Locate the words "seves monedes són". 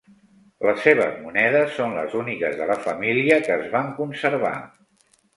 0.85-1.91